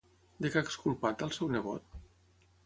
[0.45, 2.01] De què ha exculpat al seu nebot?